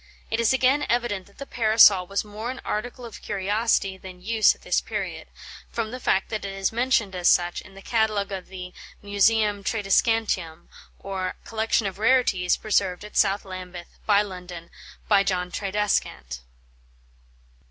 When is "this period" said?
4.63-5.27